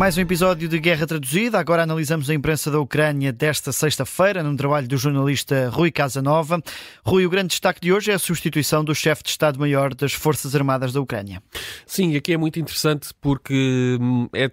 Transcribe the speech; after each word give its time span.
Mais 0.00 0.16
um 0.16 0.22
episódio 0.22 0.66
de 0.66 0.78
Guerra 0.78 1.06
Traduzida. 1.06 1.58
Agora 1.58 1.82
analisamos 1.82 2.30
a 2.30 2.34
imprensa 2.34 2.70
da 2.70 2.80
Ucrânia 2.80 3.34
desta 3.34 3.70
sexta-feira, 3.70 4.42
num 4.42 4.56
trabalho 4.56 4.88
do 4.88 4.96
jornalista 4.96 5.68
Rui 5.68 5.90
Casanova. 5.90 6.58
Rui, 7.04 7.26
o 7.26 7.28
grande 7.28 7.48
destaque 7.48 7.82
de 7.82 7.92
hoje 7.92 8.10
é 8.10 8.14
a 8.14 8.18
substituição 8.18 8.82
do 8.82 8.94
chefe 8.94 9.22
de 9.22 9.28
Estado-Maior 9.28 9.94
das 9.94 10.14
Forças 10.14 10.54
Armadas 10.56 10.94
da 10.94 11.02
Ucrânia. 11.02 11.42
Sim, 11.84 12.16
aqui 12.16 12.32
é 12.32 12.38
muito 12.38 12.58
interessante 12.58 13.10
porque 13.20 13.98
hum, 14.00 14.26
é, 14.32 14.44
é 14.44 14.50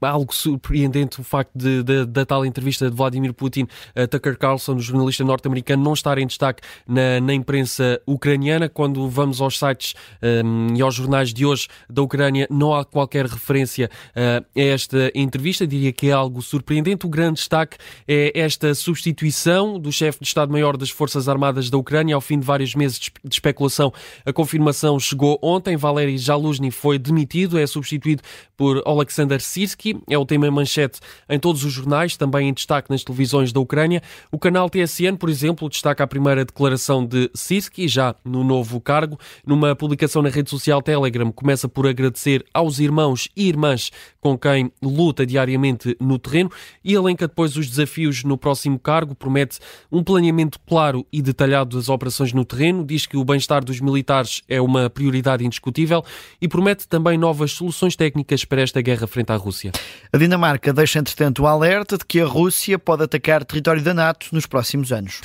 algo 0.00 0.34
surpreendente 0.34 1.20
o 1.20 1.24
facto 1.24 1.50
de, 1.54 1.82
de, 1.82 2.06
da 2.06 2.24
tal 2.24 2.46
entrevista 2.46 2.88
de 2.88 2.96
Vladimir 2.96 3.34
Putin 3.34 3.66
a 3.94 4.06
Tucker 4.06 4.38
Carlson, 4.38 4.76
o 4.76 4.80
jornalista 4.80 5.22
norte-americano, 5.22 5.84
não 5.84 5.92
estar 5.92 6.16
em 6.16 6.26
destaque 6.26 6.62
na, 6.88 7.20
na, 7.20 7.34
imprensa 7.34 8.00
ucraniana. 8.06 8.66
Quando 8.66 9.06
vamos 9.10 9.42
aos 9.42 9.58
sites 9.58 9.94
um, 10.22 10.74
e 10.74 10.80
aos 10.80 10.94
jornais 10.94 11.34
de 11.34 11.44
hoje 11.44 11.68
da 11.86 12.00
Ucrânia, 12.00 12.46
não 12.48 12.74
há 12.74 12.82
qualquer 12.82 13.26
referência 13.26 13.90
uh, 14.16 14.69
a 14.69 14.69
esta 14.70 15.10
entrevista, 15.14 15.66
diria 15.66 15.92
que 15.92 16.08
é 16.08 16.12
algo 16.12 16.40
surpreendente. 16.40 17.06
O 17.06 17.08
grande 17.08 17.34
destaque 17.34 17.76
é 18.06 18.32
esta 18.38 18.74
substituição 18.74 19.78
do 19.78 19.92
chefe 19.92 20.20
de 20.20 20.26
Estado-Maior 20.26 20.76
das 20.76 20.90
Forças 20.90 21.28
Armadas 21.28 21.68
da 21.70 21.76
Ucrânia 21.76 22.14
ao 22.14 22.20
fim 22.20 22.38
de 22.38 22.46
vários 22.46 22.74
meses 22.74 22.98
de 22.98 23.12
especulação. 23.30 23.92
A 24.24 24.32
confirmação 24.32 24.98
chegou 24.98 25.38
ontem. 25.42 25.76
Valery 25.76 26.18
Jaluzny 26.18 26.70
foi 26.70 26.98
demitido, 26.98 27.58
é 27.58 27.66
substituído 27.66 28.22
por 28.56 28.82
Alexander 28.86 29.40
Sirsky. 29.40 29.98
É 30.08 30.18
o 30.18 30.26
tema 30.26 30.50
manchete 30.50 31.00
em 31.28 31.38
todos 31.38 31.64
os 31.64 31.72
jornais, 31.72 32.16
também 32.16 32.48
em 32.48 32.52
destaque 32.52 32.90
nas 32.90 33.02
televisões 33.02 33.52
da 33.52 33.60
Ucrânia. 33.60 34.02
O 34.30 34.38
canal 34.38 34.68
TSN, 34.68 35.16
por 35.18 35.28
exemplo, 35.28 35.68
destaca 35.68 36.04
a 36.04 36.06
primeira 36.06 36.44
declaração 36.44 37.04
de 37.04 37.30
Sirsky, 37.34 37.88
já 37.88 38.14
no 38.24 38.44
novo 38.44 38.80
cargo. 38.80 39.18
Numa 39.46 39.74
publicação 39.74 40.22
na 40.22 40.28
rede 40.28 40.50
social 40.50 40.82
Telegram, 40.82 41.32
começa 41.32 41.68
por 41.68 41.86
agradecer 41.86 42.44
aos 42.52 42.78
irmãos 42.78 43.28
e 43.36 43.48
irmãs 43.48 43.90
com 44.20 44.36
quem 44.36 44.70
luta 44.82 45.24
diariamente 45.24 45.96
no 46.00 46.18
terreno 46.18 46.50
e 46.84 46.94
elenca 46.94 47.26
depois 47.26 47.56
os 47.56 47.68
desafios 47.68 48.22
no 48.24 48.36
próximo 48.36 48.78
cargo, 48.78 49.14
promete 49.14 49.58
um 49.90 50.02
planeamento 50.02 50.58
claro 50.66 51.06
e 51.12 51.22
detalhado 51.22 51.76
das 51.76 51.88
operações 51.88 52.32
no 52.32 52.44
terreno, 52.44 52.84
diz 52.84 53.06
que 53.06 53.16
o 53.16 53.24
bem-estar 53.24 53.64
dos 53.64 53.80
militares 53.80 54.42
é 54.48 54.60
uma 54.60 54.90
prioridade 54.90 55.44
indiscutível 55.44 56.04
e 56.40 56.46
promete 56.46 56.86
também 56.86 57.16
novas 57.16 57.52
soluções 57.52 57.96
técnicas 57.96 58.44
para 58.44 58.62
esta 58.62 58.80
guerra 58.80 59.06
frente 59.06 59.32
à 59.32 59.36
Rússia. 59.36 59.72
A 60.12 60.18
Dinamarca 60.18 60.72
deixa, 60.72 60.98
entretanto, 60.98 61.42
o 61.42 61.46
alerta 61.46 61.96
de 61.96 62.04
que 62.04 62.20
a 62.20 62.26
Rússia 62.26 62.78
pode 62.78 63.04
atacar 63.04 63.44
território 63.44 63.82
da 63.82 63.94
NATO 63.94 64.26
nos 64.32 64.46
próximos 64.46 64.92
anos. 64.92 65.20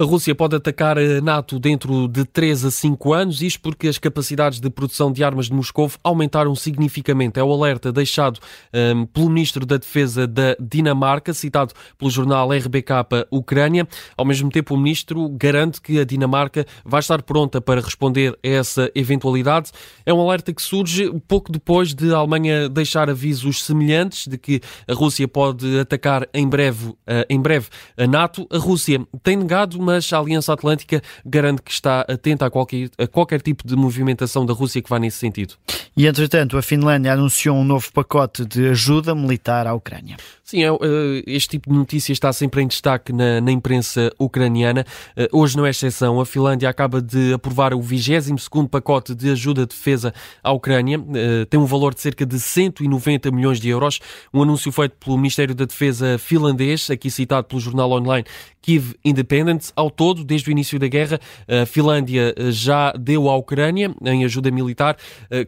A 0.00 0.04
Rússia 0.04 0.32
pode 0.32 0.54
atacar 0.54 0.96
a 0.96 1.20
NATO 1.20 1.58
dentro 1.58 2.06
de 2.06 2.24
3 2.24 2.66
a 2.66 2.70
5 2.70 3.12
anos, 3.12 3.42
isto 3.42 3.60
porque 3.60 3.88
as 3.88 3.98
capacidades 3.98 4.60
de 4.60 4.70
produção 4.70 5.10
de 5.10 5.24
armas 5.24 5.46
de 5.46 5.52
Moscou 5.52 5.90
aumentaram 6.04 6.54
significativamente. 6.54 7.40
É 7.40 7.42
o 7.42 7.52
alerta 7.52 7.90
deixado 7.90 8.38
um, 8.72 9.06
pelo 9.06 9.28
Ministro 9.28 9.66
da 9.66 9.76
Defesa 9.76 10.24
da 10.24 10.54
Dinamarca, 10.60 11.34
citado 11.34 11.74
pelo 11.98 12.12
jornal 12.12 12.48
RBK 12.52 13.26
Ucrânia. 13.28 13.88
Ao 14.16 14.24
mesmo 14.24 14.48
tempo, 14.50 14.74
o 14.74 14.78
Ministro 14.78 15.28
garante 15.30 15.82
que 15.82 15.98
a 15.98 16.04
Dinamarca 16.04 16.64
vai 16.84 17.00
estar 17.00 17.20
pronta 17.22 17.60
para 17.60 17.80
responder 17.80 18.38
a 18.44 18.48
essa 18.48 18.88
eventualidade. 18.94 19.72
É 20.06 20.14
um 20.14 20.20
alerta 20.20 20.54
que 20.54 20.62
surge 20.62 21.12
pouco 21.26 21.50
depois 21.50 21.92
de 21.92 22.14
a 22.14 22.18
Alemanha 22.18 22.68
deixar 22.68 23.10
avisos 23.10 23.64
semelhantes 23.64 24.28
de 24.28 24.38
que 24.38 24.60
a 24.86 24.94
Rússia 24.94 25.26
pode 25.26 25.80
atacar 25.80 26.28
em 26.32 26.48
breve, 26.48 26.90
uh, 26.90 26.96
em 27.28 27.40
breve 27.40 27.66
a 27.96 28.06
NATO. 28.06 28.46
A 28.48 28.58
Rússia 28.58 29.04
tem 29.24 29.36
negado 29.36 29.87
mas 29.88 30.12
a 30.12 30.18
Aliança 30.18 30.52
Atlântica 30.52 31.02
garante 31.24 31.62
que 31.62 31.70
está 31.70 32.02
atenta 32.02 32.44
a 32.44 32.50
qualquer, 32.50 32.90
a 32.98 33.06
qualquer 33.06 33.40
tipo 33.40 33.66
de 33.66 33.74
movimentação 33.74 34.44
da 34.44 34.52
Rússia 34.52 34.82
que 34.82 34.90
vá 34.90 34.98
nesse 34.98 35.16
sentido. 35.16 35.54
E, 35.96 36.06
entretanto, 36.06 36.58
a 36.58 36.62
Finlândia 36.62 37.14
anunciou 37.14 37.56
um 37.56 37.64
novo 37.64 37.90
pacote 37.90 38.44
de 38.44 38.68
ajuda 38.68 39.14
militar 39.14 39.66
à 39.66 39.72
Ucrânia. 39.72 40.18
Sim, 40.44 40.62
é, 40.62 40.68
eh, 40.68 41.22
este 41.26 41.50
tipo 41.50 41.70
de 41.70 41.76
notícias 41.76 42.16
está 42.16 42.32
sempre 42.32 42.62
em 42.62 42.66
destaque 42.66 43.12
na, 43.12 43.40
na 43.40 43.50
imprensa 43.50 44.10
ucraniana. 44.18 44.84
Eh, 45.16 45.28
hoje 45.32 45.56
não 45.56 45.66
é 45.66 45.70
exceção. 45.70 46.20
A 46.20 46.24
Finlândia 46.24 46.68
acaba 46.68 47.02
de 47.02 47.32
aprovar 47.34 47.74
o 47.74 47.80
22º 47.80 48.68
pacote 48.68 49.14
de 49.14 49.30
ajuda 49.30 49.62
de 49.62 49.74
defesa 49.74 50.14
à 50.42 50.52
Ucrânia. 50.52 51.02
Eh, 51.14 51.44
tem 51.46 51.58
um 51.58 51.66
valor 51.66 51.94
de 51.94 52.00
cerca 52.00 52.24
de 52.24 52.38
190 52.38 53.30
milhões 53.30 53.60
de 53.60 53.68
euros. 53.68 54.00
Um 54.32 54.42
anúncio 54.42 54.70
feito 54.70 54.96
pelo 54.96 55.16
Ministério 55.16 55.54
da 55.54 55.64
Defesa 55.64 56.16
finlandês, 56.18 56.90
aqui 56.90 57.10
citado 57.10 57.46
pelo 57.46 57.60
jornal 57.60 57.90
online 57.90 58.24
Kiev 58.62 58.94
Independent. 59.04 59.70
Ao 59.78 59.90
todo, 59.90 60.24
desde 60.24 60.48
o 60.48 60.52
início 60.52 60.78
da 60.78 60.88
guerra, 60.88 61.20
a 61.46 61.64
Finlândia 61.64 62.34
já 62.50 62.92
deu 62.92 63.28
à 63.28 63.36
Ucrânia, 63.36 63.94
em 64.04 64.24
ajuda 64.24 64.50
militar, 64.50 64.96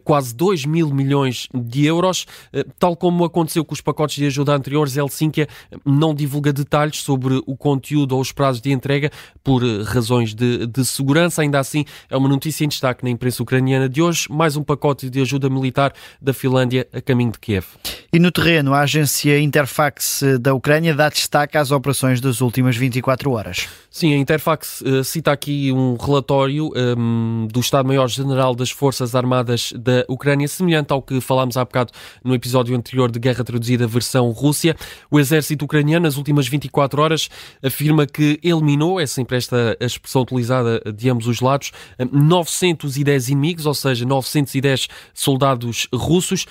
quase 0.03 0.33
2 0.33 0.65
mil 0.65 0.89
milhões 0.89 1.47
de 1.53 1.85
euros, 1.85 2.25
eh, 2.53 2.65
tal 2.79 2.95
como 2.95 3.25
aconteceu 3.25 3.65
com 3.65 3.73
os 3.73 3.81
pacotes 3.81 4.15
de 4.15 4.25
ajuda 4.25 4.53
anteriores. 4.53 4.95
Helsínquia 4.95 5.47
não 5.85 6.13
divulga 6.13 6.53
detalhes 6.53 6.97
sobre 6.97 7.41
o 7.45 7.57
conteúdo 7.57 8.13
ou 8.13 8.21
os 8.21 8.31
prazos 8.31 8.61
de 8.61 8.71
entrega 8.71 9.11
por 9.43 9.63
eh, 9.63 9.83
razões 9.83 10.33
de, 10.33 10.67
de 10.67 10.85
segurança. 10.85 11.41
Ainda 11.41 11.59
assim, 11.59 11.85
é 12.09 12.15
uma 12.15 12.29
notícia 12.29 12.63
em 12.63 12.67
destaque 12.67 13.03
na 13.03 13.09
imprensa 13.09 13.41
ucraniana 13.43 13.89
de 13.89 14.01
hoje. 14.01 14.27
Mais 14.29 14.55
um 14.55 14.63
pacote 14.63 15.09
de 15.09 15.21
ajuda 15.21 15.49
militar 15.49 15.93
da 16.21 16.33
Finlândia 16.33 16.87
a 16.93 17.01
caminho 17.01 17.31
de 17.31 17.39
Kiev. 17.39 17.65
E 18.13 18.19
no 18.19 18.31
terreno, 18.31 18.73
a 18.73 18.81
agência 18.81 19.39
Interfax 19.39 20.23
eh, 20.23 20.37
da 20.37 20.53
Ucrânia 20.53 20.93
dá 20.93 21.09
destaque 21.09 21.57
às 21.57 21.71
operações 21.71 22.21
das 22.21 22.41
últimas 22.41 22.75
24 22.75 23.31
horas. 23.31 23.67
Sim, 23.89 24.13
Interfax 24.21 24.81
uh, 24.81 25.03
cita 25.03 25.31
aqui 25.31 25.71
um 25.71 25.95
relatório 25.95 26.67
um, 26.67 27.45
ehm, 27.45 27.47
do 27.47 27.59
Estado-Maior-General 27.59 28.55
das 28.55 28.69
Forças 28.69 29.15
Armadas 29.15 29.73
da 29.75 30.05
Ucrânia 30.07 30.47
semelhante 30.47 30.93
ao 30.93 31.01
que 31.01 31.19
falámos 31.19 31.57
há 31.57 31.65
bocado 31.65 31.91
no 32.23 32.33
episódio 32.33 32.75
anterior 32.75 33.11
de 33.11 33.19
Guerra 33.19 33.43
Traduzida 33.43 33.87
versão 33.87 34.29
Rússia. 34.31 34.75
O 35.09 35.19
exército 35.19 35.65
ucraniano, 35.65 36.05
nas 36.05 36.17
últimas 36.17 36.47
24 36.47 37.01
horas, 37.01 37.29
afirma 37.63 38.05
que 38.05 38.39
eliminou, 38.43 38.99
é 38.99 39.05
sempre 39.05 39.37
esta 39.37 39.77
a 39.79 39.85
expressão 39.85 40.21
utilizada 40.21 40.79
de 40.95 41.09
ambos 41.09 41.27
os 41.27 41.41
lados, 41.41 41.71
910 42.11 43.29
inimigos, 43.29 43.65
ou 43.65 43.73
seja, 43.73 44.05
910 44.05 44.87
soldados 45.13 45.87
russos. 45.93 46.45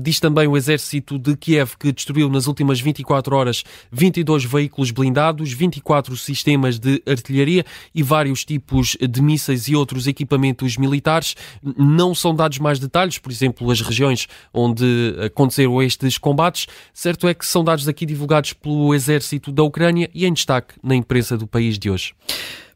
Diz 0.00 0.20
também 0.20 0.46
o 0.46 0.56
exército 0.56 1.18
de 1.18 1.36
Kiev 1.36 1.72
que 1.78 1.92
destruiu 1.92 2.28
nas 2.28 2.46
últimas 2.46 2.80
24 2.80 3.34
horas 3.34 3.64
22 3.90 4.44
veículos 4.44 4.90
blindados, 4.90 5.52
24 5.52 6.16
sistemas 6.16 6.78
de 6.78 7.02
artilharia 7.14 7.64
e 7.94 8.02
vários 8.02 8.44
tipos 8.44 8.96
de 9.00 9.22
mísseis 9.22 9.68
e 9.68 9.74
outros 9.74 10.06
equipamentos 10.06 10.76
militares. 10.76 11.34
Não 11.62 12.14
são 12.14 12.34
dados 12.34 12.58
mais 12.58 12.78
detalhes, 12.78 13.18
por 13.18 13.32
exemplo, 13.32 13.70
as 13.70 13.80
regiões 13.80 14.26
onde 14.52 15.16
aconteceram 15.24 15.82
estes 15.82 16.18
combates. 16.18 16.66
Certo 16.92 17.26
é 17.26 17.34
que 17.34 17.46
são 17.46 17.64
dados 17.64 17.88
aqui 17.88 18.04
divulgados 18.04 18.52
pelo 18.52 18.94
exército 18.94 19.50
da 19.52 19.62
Ucrânia 19.62 20.10
e 20.14 20.26
em 20.26 20.32
destaque 20.32 20.74
na 20.82 20.94
imprensa 20.94 21.36
do 21.36 21.46
país 21.46 21.78
de 21.78 21.90
hoje. 21.90 22.14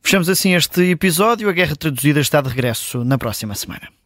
Fechamos 0.03 0.29
assim 0.29 0.55
este 0.55 0.83
episódio. 0.91 1.49
A 1.49 1.53
Guerra 1.53 1.77
Traduzida 1.77 2.21
está 2.21 2.41
de 2.41 2.49
regresso 2.49 3.05
na 3.05 3.19
próxima 3.19 3.55
semana. 3.55 3.98